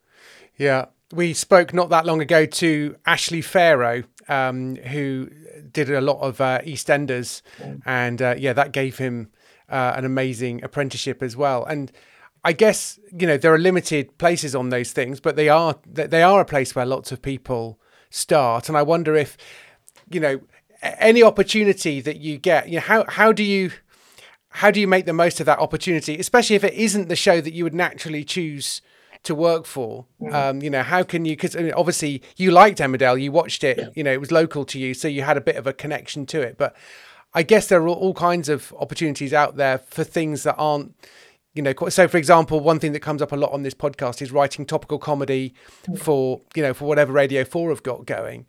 [0.56, 5.30] Yeah we spoke not that long ago to Ashley Pharoah, um, who
[5.72, 7.42] did a lot of uh, EastEnders,
[7.84, 9.30] and uh, yeah, that gave him
[9.68, 11.64] uh, an amazing apprenticeship as well.
[11.64, 11.92] And
[12.44, 16.22] I guess you know there are limited places on those things, but they are they
[16.22, 18.68] are a place where lots of people start.
[18.68, 19.36] And I wonder if
[20.10, 20.40] you know
[20.82, 23.72] any opportunity that you get, you know, how how do you
[24.50, 27.40] how do you make the most of that opportunity, especially if it isn't the show
[27.40, 28.80] that you would naturally choose
[29.26, 30.06] to work for.
[30.20, 30.32] Mm.
[30.32, 31.36] Um, you know, how can you?
[31.36, 33.78] Because I mean, obviously you liked Emmerdale, you watched it.
[33.78, 33.88] Yeah.
[33.94, 36.26] You know, it was local to you, so you had a bit of a connection
[36.26, 36.56] to it.
[36.56, 36.74] But
[37.34, 40.94] I guess there are all kinds of opportunities out there for things that aren't.
[41.54, 44.20] You know, so for example, one thing that comes up a lot on this podcast
[44.20, 45.54] is writing topical comedy
[45.86, 45.98] mm.
[45.98, 48.46] for you know for whatever Radio Four have got going.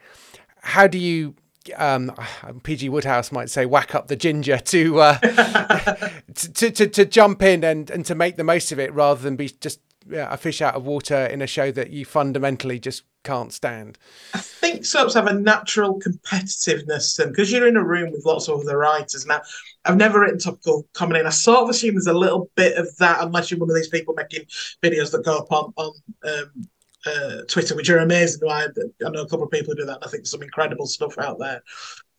[0.61, 1.35] How do you
[1.75, 2.11] um,
[2.63, 5.17] PG Wodehouse might say, whack up the ginger to, uh,
[6.33, 9.35] to, to, to jump in and, and to make the most of it rather than
[9.35, 13.03] be just yeah, a fish out of water in a show that you fundamentally just
[13.23, 13.97] can't stand.
[14.33, 18.25] I think soaps have a natural competitiveness to them because you're in a room with
[18.25, 19.25] lots of other writers.
[19.25, 19.41] Now,
[19.85, 22.95] I've never written topical comedy, and I sort of assume there's a little bit of
[22.97, 24.45] that, unless you're one of these people making
[24.83, 25.93] videos that go up on, on
[26.23, 26.67] um,
[27.05, 28.41] uh, Twitter, which are amazing.
[28.49, 28.67] I,
[29.05, 29.95] I know a couple of people who do that.
[29.95, 31.61] And I think there's some incredible stuff out there.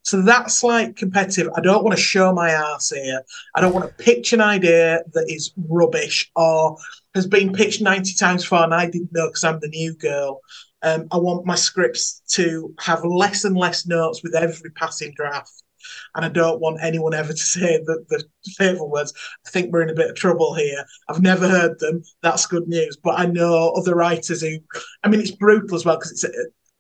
[0.09, 1.53] So that's like competitive.
[1.55, 3.21] I don't want to show my ass here.
[3.55, 6.79] I don't want to pitch an idea that is rubbish or
[7.15, 10.41] has been pitched 90 times before and I didn't know because I'm the new girl.
[10.83, 15.53] Um, I want my scripts to have less and less notes with every passing draft.
[16.15, 18.25] and I don't want anyone ever to say the, the
[18.57, 19.13] fateful words.
[19.47, 20.87] I think we're in a bit of trouble here.
[21.11, 22.03] I've never heard them.
[22.23, 22.97] That's good news.
[22.97, 24.57] But I know other writers who,
[25.05, 26.31] I mean, it's brutal as well because it's uh,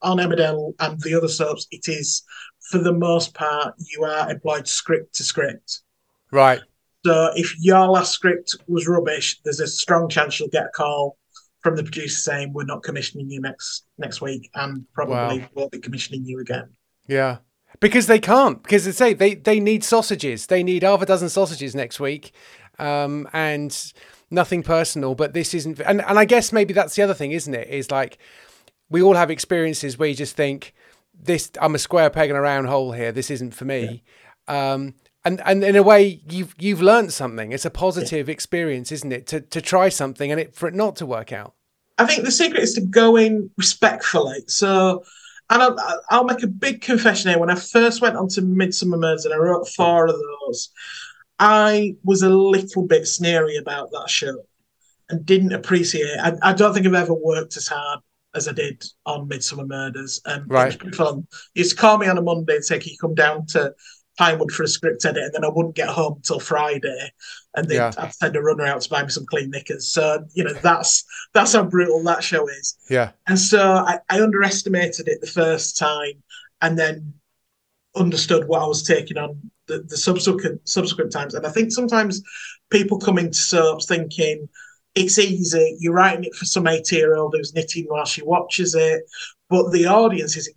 [0.03, 1.67] on Emmerdale and the other soaps.
[1.71, 2.23] It is,
[2.71, 5.81] for the most part, you are employed script to script.
[6.31, 6.61] Right.
[7.07, 11.17] So if your last script was rubbish, there's a strong chance you'll get a call
[11.61, 15.49] from the producer saying we're not commissioning you next next week and probably Wow.
[15.55, 16.69] won't be commissioning you again.
[17.07, 17.39] Yeah.
[17.81, 18.63] Because they can't.
[18.63, 20.47] Because they say they, they need sausages.
[20.47, 22.33] They need half a dozen sausages next week.
[22.79, 23.93] Um, and
[24.31, 27.55] nothing personal, but this isn't and, and I guess maybe that's the other thing, isn't
[27.55, 27.69] it?
[27.69, 28.19] Is like
[28.91, 30.75] we all have experiences where you just think
[31.21, 33.13] this I'm a square peg in a round hole here.
[33.13, 34.03] This isn't for me.
[34.47, 37.53] Um and, and in a way you've you've learned something.
[37.53, 39.27] It's a positive experience, isn't it?
[39.29, 41.55] To to try something and it for it not to work out.
[41.99, 44.45] I think the secret is to go in respectfully.
[44.47, 45.05] So,
[45.51, 45.77] and I'll,
[46.11, 47.41] I'll make a big confession here.
[47.41, 50.71] When I first went onto Midsomer Murders and I wrote four of those,
[51.41, 54.37] I was a little bit sneery about that show
[55.11, 56.19] and didn't appreciate.
[56.21, 58.01] I, I don't think I've ever worked as hard
[58.39, 60.23] as I did on Midsomer Murders.
[60.25, 61.27] Um, It was pretty fun.
[61.55, 63.75] He used to call me on a Monday and say, "Can you come down to
[64.17, 67.13] Pinewood for a script edit?" And then I wouldn't get home until Friday,
[67.55, 67.93] and then Yeah.
[67.99, 69.93] I'd send a runner out to buy me some clean knickers.
[69.93, 72.77] So you know that's that's how brutal that show is.
[72.89, 73.11] Yeah.
[73.27, 76.23] And so I, I underestimated it the first time,
[76.63, 77.15] and then
[77.95, 81.35] understood what I was taking on the, the subsequent subsequent times.
[81.35, 82.23] And I think sometimes
[82.71, 84.49] people come into soaps thinking
[84.95, 85.77] it's easy.
[85.81, 89.03] You're writing it for some 80 year old who's knitting while she watches it,
[89.49, 90.53] but the audience is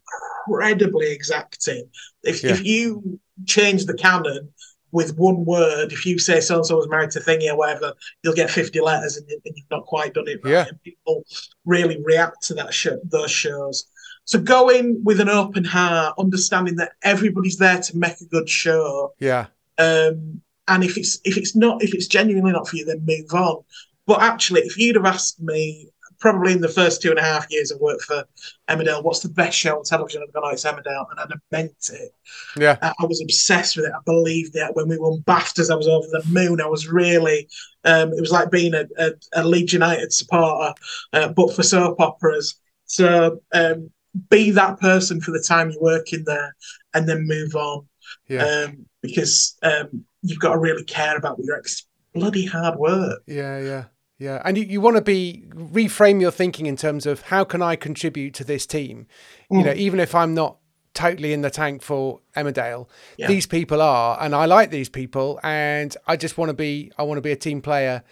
[0.47, 1.89] incredibly exacting.
[2.23, 2.51] If Yeah.
[2.51, 4.49] if you change the canon
[4.91, 7.93] with one word, if you say so and so was married to Thingy or whatever,
[8.23, 10.51] you'll get 50 letters and, and you've not quite done it right.
[10.51, 10.65] Yeah.
[10.67, 11.23] And people
[11.65, 13.85] really react to that show, those shows.
[14.25, 18.49] So go in with an open heart, understanding that everybody's there to make a good
[18.49, 19.13] show.
[19.19, 19.47] Yeah.
[19.77, 23.25] Um, and if it's if it's not if it's genuinely not for you, then move
[23.33, 23.63] on.
[24.07, 27.47] But actually, if you'd have asked me, probably in the first two and a half
[27.49, 28.23] years I worked for
[28.69, 30.21] Emmerdale, what's the best show on television?
[30.21, 32.13] I'd gone, oh, it's Emmerdale, and I'd have meant it.
[32.55, 32.77] Yeah.
[32.81, 33.91] I, I was obsessed with it.
[33.91, 34.75] I believed it.
[34.75, 36.61] When we won BAFTAs, I was over the moon.
[36.61, 37.47] I was really,
[37.85, 40.73] um, it was like being a, a, a Leeds United supporter,
[41.13, 42.59] uh, but for soap operas.
[42.85, 43.89] So um,
[44.29, 46.55] be that person for the time you work in there,
[46.93, 47.87] and then move on
[48.27, 48.43] Yeah.
[48.67, 53.21] um, because um, you've got to really care about your ex- bloody hard work.
[53.27, 53.83] Yeah, yeah,
[54.17, 54.41] yeah.
[54.45, 57.75] And you, you want to be reframe your thinking in terms of how can I
[57.75, 59.07] contribute to this team?
[59.49, 60.57] You know, even if I'm not
[60.93, 63.27] totally in the tank for Emmerdale, Yeah.
[63.27, 67.03] these people are, and I like these people, and I just want to be I
[67.03, 68.03] want to be a team player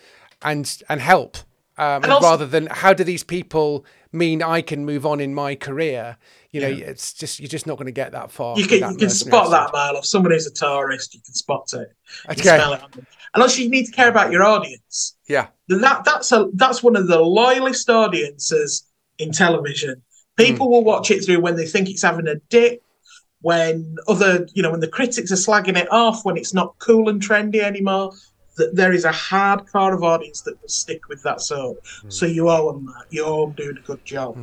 [0.42, 1.38] and and help.
[1.78, 5.34] Um, and also- rather than how do these people mean I can move on in
[5.34, 6.18] my career?
[6.52, 8.58] You know, it's just you're just not going to get that far.
[8.58, 9.74] You can that you can spot that attitude.
[9.74, 10.06] a mile off.
[10.06, 11.90] Someone who's a tourist, you can spot it.
[12.30, 12.42] You can Okay.
[12.58, 12.82] smell it.
[13.36, 15.16] And also, you need to care about your audience.
[15.28, 18.88] Yeah, That that's a that's one of the loyalist audiences
[19.20, 20.02] in television.
[20.38, 20.72] People Hmm.
[20.74, 22.82] will watch it through when they think it's having a dip,
[23.42, 27.10] when other you know when the critics are slagging it off, when it's not cool
[27.10, 28.12] and trendy anymore.
[28.58, 31.78] That there is a hard hardcore of audience that will stick with that soap.
[32.02, 32.10] Hmm.
[32.10, 33.06] So you owe them that.
[33.12, 34.36] You owe them doing a good job.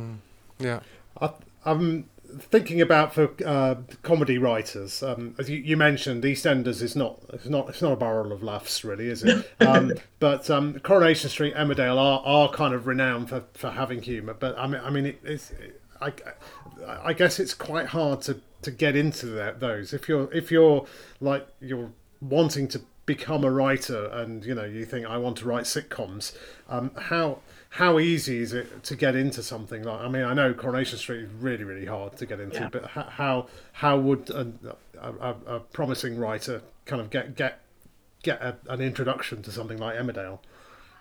[0.57, 0.79] yeah,
[1.21, 1.29] I,
[1.67, 5.01] I'm thinking about for uh, comedy writers.
[5.03, 8.43] Um, as you, you mentioned, EastEnders is not it's not it's not a barrel of
[8.43, 9.49] laughs, really, is it?
[9.59, 14.33] um, but um, Coronation Street, Emmerdale are, are kind of renowned for, for having humour.
[14.33, 15.53] But I mean, I mean, it, it's
[16.01, 16.13] I,
[17.03, 20.85] I guess it's quite hard to, to get into that, those if you're if you're
[21.19, 25.45] like you're wanting to become a writer and you know you think I want to
[25.45, 26.35] write sitcoms.
[26.69, 30.01] Um, how how easy is it to get into something like?
[30.01, 32.69] I mean, I know Coronation Street is really really hard to get into, Yeah.
[32.71, 34.51] but how how, would a,
[34.99, 37.61] a, a, promising writer kind of get get
[38.23, 40.39] get a, an introduction to something like Emmerdale?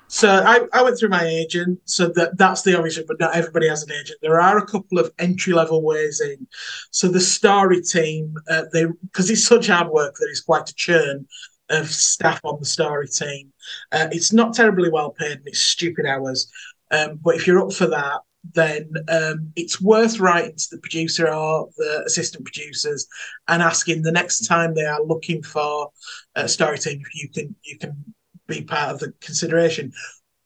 [0.08, 3.68] So I, I went through my agent, so that that's the obvious, but not everybody
[3.68, 4.18] has an agent.
[4.22, 6.46] There are a couple of entry level ways in.
[6.90, 10.74] So the story team, uh, they because it's such hard work that it's quite a
[10.74, 11.26] churn
[11.70, 13.52] of staff on the story team.
[13.92, 16.50] Uh, it's not terribly well paid and it's stupid hours,
[16.90, 18.20] um, but if you're up for that,
[18.54, 23.06] then um, it's worth writing to the producer or the assistant producers
[23.48, 25.90] and asking the next time they are looking for
[26.34, 28.04] a story team if you can you can
[28.46, 29.92] be part of the consideration.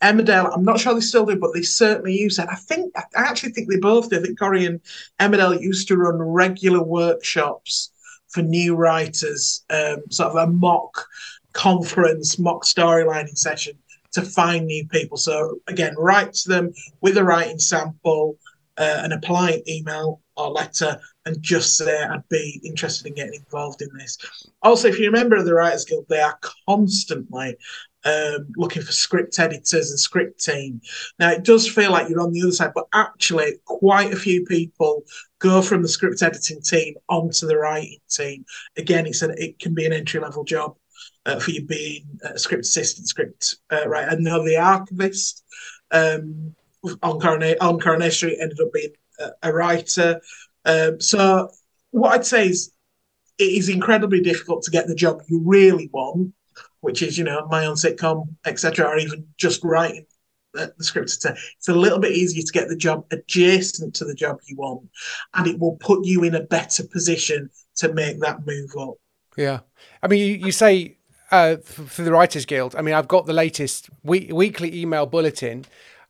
[0.02, 2.48] Emmerdale, I'm not sure they still do, but they certainly use it.
[2.50, 4.18] I think I actually think they both do.
[4.18, 4.80] I think Corrie and
[5.20, 7.92] Emmerdale used to run regular workshops
[8.28, 11.06] for new writers, um, sort of a mock
[11.52, 13.74] conference, mock storylining session
[14.12, 15.16] to find new people.
[15.16, 18.38] So again, write to them with a writing sample,
[18.80, 23.34] uh, and a polite email or letter, and just say I'd be interested in getting
[23.34, 24.16] involved in this.
[24.62, 27.56] Also, if you remember the Writers Guild, they are constantly
[28.06, 30.80] um, looking for script editors and script team.
[31.18, 34.46] Now, it does feel like you're on the other side, but actually, quite a few
[34.46, 35.04] people
[35.40, 38.46] go from the script editing team onto the writing team.
[38.78, 40.74] Again, it's an, it can be an entry level job
[41.26, 44.08] uh, for you being a script assistant, script uh, right.
[44.08, 45.44] And now the archivist
[45.90, 46.54] um,
[47.02, 50.20] on Coronation on Coronation Street ended up being a, a writer.
[50.64, 51.50] Um, so,
[51.90, 52.72] what I'd say is,
[53.38, 56.34] it is incredibly difficult to get the job you really want
[56.80, 60.06] which is you know my own sitcom, etc., or even just writing
[60.54, 61.16] the, the script.
[61.24, 64.88] It's a little bit easier to get the job adjacent to the job you want,
[65.34, 68.94] and it will put you in a better position to make that move up.
[69.36, 69.60] Yeah,
[70.02, 70.98] I mean, you, you say
[71.30, 72.74] uh, for the Writers Guild.
[72.76, 75.64] I mean, I've got the latest week, weekly email bulletin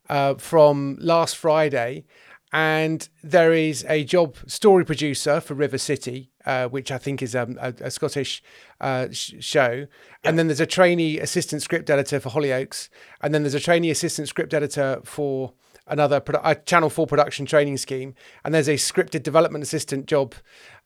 [0.09, 2.05] uh, from last Friday,
[2.51, 7.35] and there is a job story producer for River City, uh, which I think is
[7.35, 8.43] um, a, a, Scottish
[8.81, 9.85] uh, sh- show, yeah.
[10.23, 12.89] and then there's a trainee assistant script editor for Hollyoaks,
[13.21, 15.53] and then there's a trainee assistant script editor for
[15.87, 20.35] another a Channel Four production training scheme, and there's a scripted development assistant job,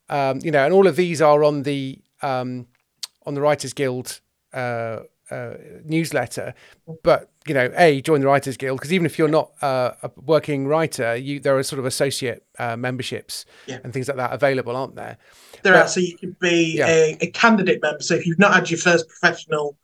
[0.09, 2.67] um, you know, and all of these are on the um,
[3.25, 4.21] on the Writers Guild.
[4.55, 6.53] Uh, uh, newsletter,
[7.03, 10.11] but you know, a join the Writers Guild because even if you're not uh, a
[10.17, 13.79] working writer, you there are sort of associate uh, memberships yeah.
[13.83, 15.17] and things like that available, aren't there?
[15.63, 15.87] There but, are.
[15.87, 16.87] So you could be yeah.
[16.87, 18.01] a, a, candidate member.
[18.01, 19.77] So if you've not had your first professional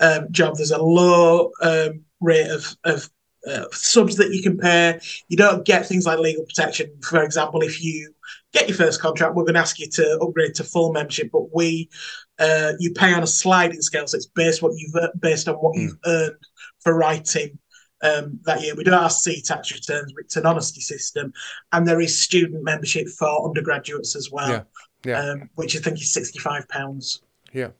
[0.00, 3.10] um, job, there's a low um, rate of, of
[3.48, 5.00] uh, subs that you can pay.
[5.28, 6.90] You don't get things like legal protection.
[7.02, 8.14] For example, if you
[8.52, 11.54] get your first contract, we're going to ask you to upgrade to full membership, but
[11.54, 11.90] we
[12.38, 15.74] uh, you pay on a sliding scale, so it's based what you've based on what
[15.74, 15.82] mm.
[15.82, 16.36] you've earned
[16.80, 17.58] for writing
[18.02, 18.74] um, that year.
[18.74, 21.32] We don't ask C tax returns; it's an honesty system,
[21.72, 24.62] and there is student membership for undergraduates as well, yeah.
[25.04, 25.20] Yeah.
[25.20, 27.22] Um, which I think is sixty five pounds.
[27.52, 27.70] Yeah.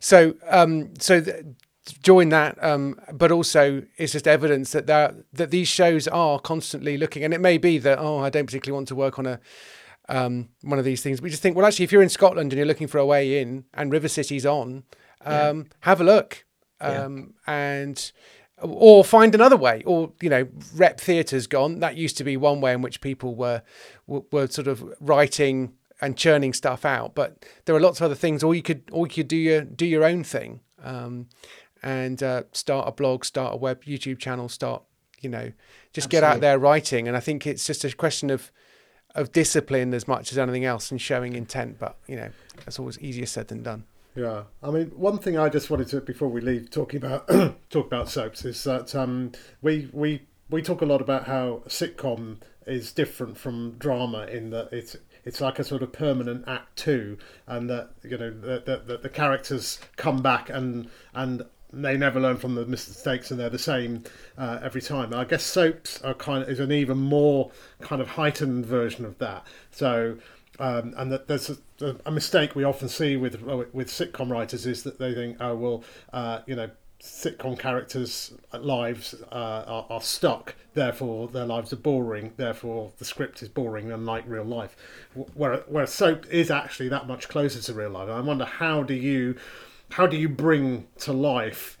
[0.00, 1.20] So, um, so.
[1.20, 1.44] Th-
[2.02, 6.96] join that um, but also it's just evidence that that that these shows are constantly
[6.96, 9.40] looking and it may be that oh I don't particularly want to work on a
[10.10, 11.22] um, one of these things.
[11.22, 13.40] We just think, well, actually, if you're in Scotland and you're looking for a way
[13.40, 14.82] in, and River City's on,
[15.24, 15.62] um, yeah.
[15.80, 16.44] have a look,
[16.80, 17.54] um, yeah.
[17.54, 18.12] and
[18.60, 19.82] or find another way.
[19.86, 21.78] Or you know, Rep Theatre's gone.
[21.78, 23.62] That used to be one way in which people were
[24.06, 27.14] were, were sort of writing and churning stuff out.
[27.14, 28.42] But there are lots of other things.
[28.42, 30.60] Or you could or you could do your do your own thing.
[30.82, 31.28] Um,
[31.82, 34.82] and uh, start a blog, start a web YouTube channel, start,
[35.20, 35.52] you know,
[35.94, 36.10] just Absolutely.
[36.10, 37.08] get out there writing.
[37.08, 38.50] And I think it's just a question of
[39.14, 41.78] of discipline as much as anything else and showing intent.
[41.78, 42.30] But you know,
[42.64, 43.84] that's always easier said than done.
[44.14, 47.28] Yeah, I mean, one thing I just wanted to before we leave talking about
[47.70, 52.38] talk about soaps is that um, we we we talk a lot about how sitcom
[52.66, 57.18] is different from drama in that it's it's like a sort of permanent act two,
[57.46, 62.36] and that you know that the, the characters come back and and they never learn
[62.36, 64.04] from the mistakes and they're the same
[64.38, 65.14] uh, every time.
[65.14, 69.18] I guess soaps are kind of is an even more kind of heightened version of
[69.18, 69.46] that.
[69.70, 70.18] So.
[70.58, 71.48] Um, and that there's
[71.80, 73.40] a, a, mistake we often see with
[73.72, 76.68] with sitcom writers is that they think, oh well, uh, you know,
[77.02, 83.42] sitcom characters' lives uh, are, are, stuck, therefore their lives are boring, therefore the script
[83.42, 84.76] is boring, unlike real life.
[85.34, 88.08] Where where soap is actually that much closer to real life.
[88.08, 89.36] And I wonder how do you
[89.90, 91.78] how do you bring to life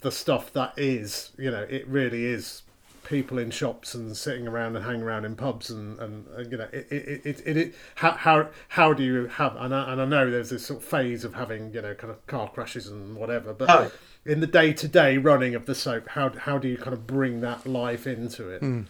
[0.00, 2.62] the stuff that is you know it really is
[3.04, 6.58] people in shops and sitting around and hanging around in pubs and, and, and you
[6.58, 10.00] know it it, it, it, it how, how how do you have and I, and
[10.00, 12.88] I know there's this sort of phase of having you know kind of car crashes
[12.88, 13.90] and whatever but oh.
[14.24, 17.06] in the day to day running of the soap how how do you kind of
[17.06, 18.86] bring that life into it mm.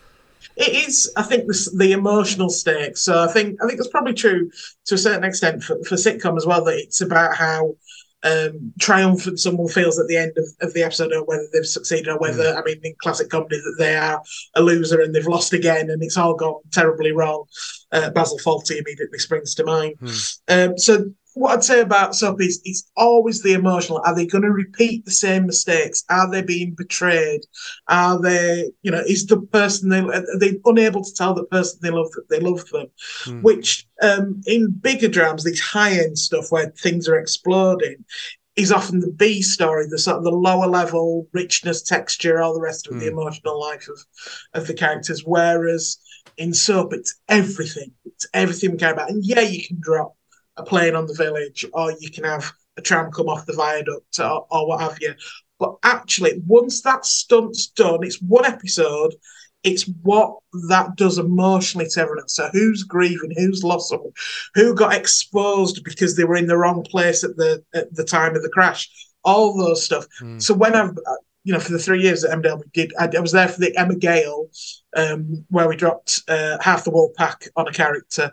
[0.56, 3.02] It is, I think, the, the emotional stakes.
[3.02, 4.50] So I think I think it's probably true
[4.84, 7.76] to a certain extent for, for sitcom as well that it's about how
[8.24, 12.08] um, triumphant someone feels at the end of, of the episode or whether they've succeeded
[12.08, 12.58] or whether, mm.
[12.58, 14.22] I mean, in classic comedy, that they are
[14.54, 17.44] a loser and they've lost again and it's all gone terribly wrong.
[17.92, 19.94] Uh, Basil Fawlty immediately springs to mind.
[20.00, 20.40] Mm.
[20.48, 24.00] Um, so what I'd say about soap is it's always the emotional.
[24.04, 26.04] Are they going to repeat the same mistakes?
[26.08, 27.42] Are they being betrayed?
[27.88, 31.80] Are they, you know, is the person they are they unable to tell the person
[31.82, 32.86] they love that they love them?
[33.24, 33.42] Mm.
[33.42, 38.04] Which um, in bigger dramas, these high end stuff where things are exploding,
[38.56, 42.60] is often the B story, the sort of the lower level richness, texture, all the
[42.60, 43.00] rest of mm.
[43.00, 43.18] the hmm.
[43.18, 43.98] emotional life of
[44.54, 45.24] of the characters.
[45.24, 45.98] Whereas
[46.36, 47.92] in soap, it's everything.
[48.04, 49.10] It's everything we care about.
[49.10, 50.14] And yeah, you can drop
[50.56, 54.18] a plane on the village, or you can have a tram come off the viaduct,
[54.18, 55.14] or, or what have you.
[55.58, 59.14] But actually, once that stunt's done, it's one episode.
[59.62, 60.36] It's what
[60.68, 62.28] that does emotionally to everyone.
[62.28, 63.32] So who's grieving?
[63.36, 64.12] Who's lost someone?
[64.54, 68.36] Who got exposed because they were in the wrong place at the at the time
[68.36, 68.90] of the crash?
[69.24, 70.06] All those stuff.
[70.20, 70.42] Mm.
[70.42, 70.90] So when I've
[71.44, 72.92] you know, for the three years at Emmerdale, we did.
[72.98, 74.48] I, I was there for the Emma Gale,
[74.96, 78.32] um, where we dropped uh, half the Woolpack on a character.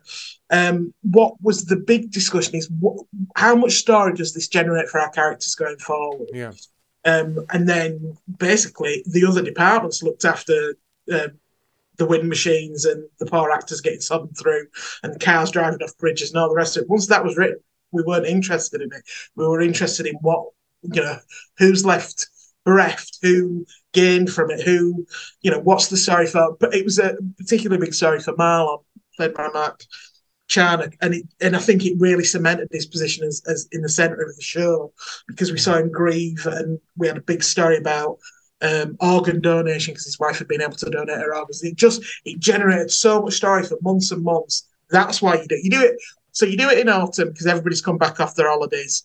[0.49, 3.05] Um, what was the big discussion is what,
[3.36, 6.30] how much story does this generate for our characters going forward?
[6.34, 6.53] Yeah.
[7.03, 10.76] Um, and then basically the other departments looked after
[11.12, 11.32] um,
[11.97, 14.68] the wind machines and the poor actors getting sodden through
[15.03, 16.89] and cars driving off bridges and all the rest of it.
[16.89, 17.59] Once that was written,
[17.91, 19.03] we weren't interested in it.
[19.36, 20.45] We were interested in what
[20.84, 21.18] you know
[21.57, 22.28] who's left
[22.66, 25.05] bereft, who gained from it, who,
[25.41, 26.55] you know, what's the story for?
[26.59, 28.84] But it was a particularly big story for Marlon,
[29.18, 29.84] played by Mark
[30.47, 33.89] Charnock, and it, and I think it really cemented his position as, as in the
[33.89, 34.93] centre of the show
[35.28, 38.18] because we saw him grieve, and we had a big story about
[38.62, 41.64] um, organ donation because his wife had been able to donate her organs.
[41.64, 44.68] It just it generated so much story for months and months.
[44.89, 45.95] That's why you do you do it.
[46.34, 49.03] So you do it in autumn because everybody's come back off their holidays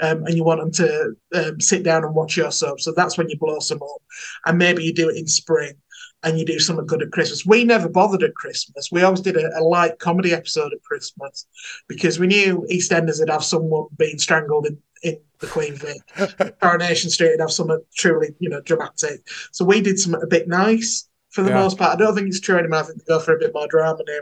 [0.00, 2.80] um, and you want them to um, sit down and watch your soap.
[2.80, 4.02] So that's when you blow some up.
[4.44, 5.74] And maybe you do it in spring
[6.22, 7.46] and you do something good at Christmas.
[7.46, 8.90] We never bothered at Christmas.
[8.90, 11.46] We always did a, a light comedy episode at Christmas
[11.88, 16.58] because we knew EastEnders would have someone being strangled in, in the Queen Vic.
[16.60, 19.26] Coronation Street would have something truly, you know, dramatic.
[19.52, 21.60] So we did something a bit nice for the yeah.
[21.60, 21.94] most part.
[21.94, 22.80] I don't think it's true anymore.
[22.80, 24.20] I think they go for a bit more drama now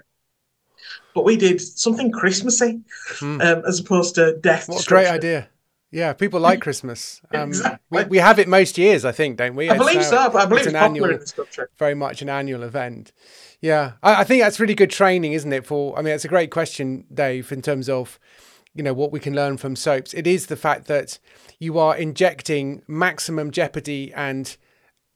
[1.14, 2.80] but we did something Christmassy
[3.18, 3.40] hmm.
[3.40, 4.68] um, as opposed to death.
[4.68, 5.48] What a great idea!
[5.94, 7.22] Yeah, people like Christmas.
[7.34, 7.78] Um, exactly.
[7.90, 9.68] we, we have it most years, I think, don't we?
[9.68, 10.16] I believe so.
[10.16, 11.66] I believe it's, it's an annual, in this country.
[11.78, 13.12] Very much an annual event.
[13.60, 15.66] Yeah, I, I, think that's really good training, isn't it?
[15.66, 18.20] For I mean, it's a great question, Dave, in terms of
[18.72, 20.14] you know what we can learn from soaps.
[20.14, 21.18] It is the fact that
[21.58, 24.56] you are injecting maximum jeopardy and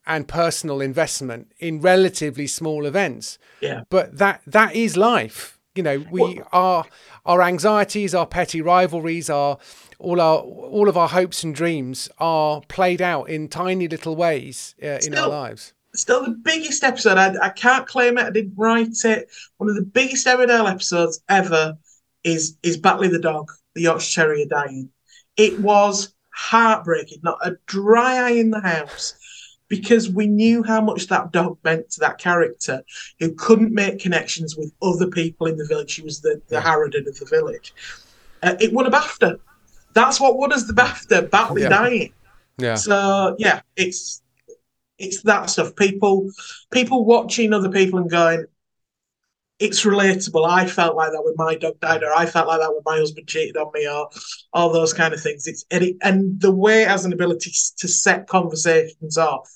[0.06, 3.38] and personal investment in relatively small events.
[3.60, 3.82] Yeah.
[3.90, 5.58] But that that is life.
[5.74, 6.84] You know, we well, are
[7.28, 9.58] our anxieties, our petty rivalries, our
[9.98, 14.74] all our all of our hopes and dreams are played out in tiny little ways
[14.82, 15.74] uh, in our lives.
[15.94, 17.18] Still, the biggest episode.
[17.18, 18.26] I, I can't claim it.
[18.26, 19.28] I didn't write it.
[19.58, 21.76] One of the biggest Emmerdale episodes ever
[22.24, 24.88] is is Batley the dog, the Yorkshire Terrier dying.
[25.36, 27.20] It was heartbreaking.
[27.22, 29.14] Not a dry eye in the house
[29.68, 32.82] because we knew how much that dog meant to that character
[33.20, 35.90] who couldn't make connections with other people in the village.
[35.90, 37.74] She was the, the Harridan of the village.
[38.42, 39.38] Uh, it won a BAFTA
[39.98, 41.68] that's what won us the BAFTA, Batley yeah.
[41.68, 42.12] dying.
[42.58, 42.74] Yeah.
[42.74, 44.22] So yeah, it's
[44.98, 45.74] it's that stuff.
[45.76, 46.30] People
[46.70, 48.46] people watching other people and going,
[49.58, 50.48] it's relatable.
[50.48, 52.98] I felt like that when my dog died, or I felt like that when my
[52.98, 54.08] husband cheated on me, or
[54.52, 55.46] all those kind of things.
[55.46, 59.48] It's and, it, and the way it has an ability to set conversations off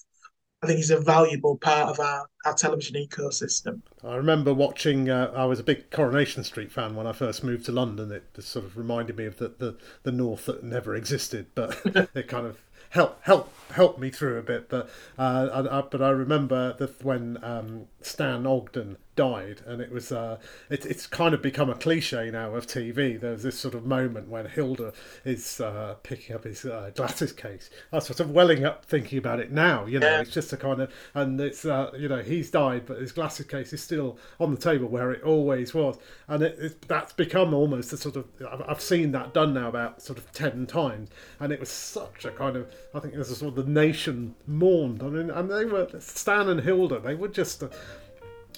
[0.63, 3.81] I think he's a valuable part of our, our television ecosystem.
[4.05, 5.11] I remember watching.
[5.11, 8.13] Uh, I was a big Coronation Street fan when I first moved to London.
[8.13, 11.81] It sort of reminded me of the the, the North that never existed, but
[12.15, 14.69] it kind of help help help me through a bit.
[14.69, 14.89] But
[15.19, 20.11] uh, I, I, but I remember that when um, Stan Ogden died, and it was
[20.11, 20.39] uh,
[20.71, 23.21] it, it's kind of become a cliche now of TV.
[23.21, 24.93] There's this sort of moment when Hilda
[25.25, 27.69] is uh, picking up his uh, glasses case.
[27.93, 29.87] I was sort of welling up thinking about it now.
[29.87, 30.21] You know, yeah.
[30.21, 33.47] it's just a kind of and it's uh, you know he's died, but his glasses
[33.47, 35.99] case is still on the table where it always was,
[36.29, 38.27] and it, it, that's become almost a sort of
[38.67, 42.31] I've seen that done now about sort of ten times, and it was such a
[42.31, 45.03] kind of I think there's a sort of the nation mourned.
[45.03, 46.99] I mean, and they were Stan and Hilda.
[47.01, 47.63] They were just.
[47.63, 47.71] A,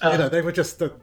[0.01, 0.93] uh, you know, they were just the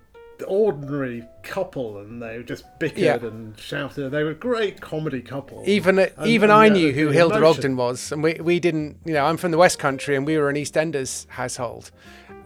[0.47, 3.17] ordinary couple, and they just bickered yeah.
[3.17, 4.11] and shouted.
[4.11, 5.63] They were a great comedy couple.
[5.67, 7.59] Even and, even and, I yeah, knew who Hilda emotion.
[7.59, 8.99] Ogden was, and we we didn't.
[9.05, 11.91] You know, I'm from the West Country, and we were an EastEnders household.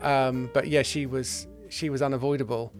[0.03, 2.73] Um, but yeah, she was she was unavoidable.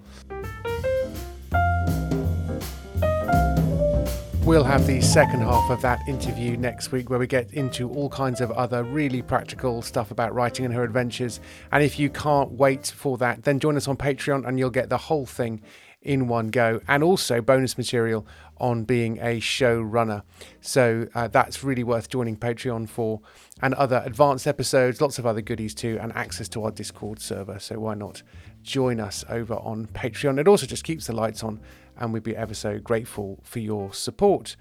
[4.47, 8.09] We'll have the second half of that interview next week where we get into all
[8.09, 11.41] kinds of other really practical stuff about writing and her adventures.
[11.73, 14.89] And if you can't wait for that, then join us on Patreon and you'll get
[14.89, 15.63] the whole thing
[16.01, 18.25] in one go and also bonus material
[18.59, 20.23] on being a showrunner.
[20.61, 23.21] So uh, that's really worth joining Patreon for
[23.61, 27.59] and other advanced episodes, lots of other goodies too, and access to our Discord server.
[27.59, 28.23] So why not
[28.63, 30.39] join us over on Patreon?
[30.39, 31.61] It also just keeps the lights on
[31.99, 34.57] and we'd be ever so grateful for your support.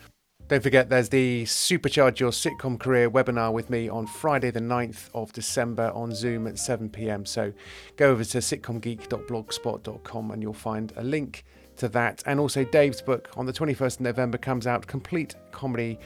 [0.47, 5.09] Don't forget, there's the Supercharge Your Sitcom Career webinar with me on Friday, the 9th
[5.15, 7.25] of December on Zoom at 7 pm.
[7.25, 7.51] So
[7.95, 11.45] go over to sitcomgeek.blogspot.com and you'll find a link
[11.77, 12.21] to that.
[12.27, 15.97] And also, Dave's book on the 21st of November comes out Complete Comedy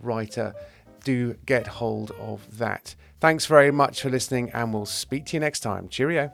[0.00, 0.54] Writer.
[1.02, 2.94] Do get hold of that.
[3.20, 5.88] Thanks very much for listening, and we'll speak to you next time.
[5.88, 6.32] Cheerio.